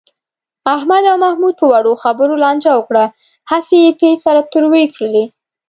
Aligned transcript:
احمد 0.75 1.03
او 1.11 1.17
محمود 1.25 1.53
په 1.59 1.65
وړو 1.71 1.91
خبرو 2.03 2.41
لانجه 2.43 2.71
وکړه. 2.75 3.05
هسې 3.51 3.75
یې 3.83 3.91
پۍ 3.99 4.13
سره 4.25 4.39
تروې 4.51 4.85
کړلې. 4.95 5.23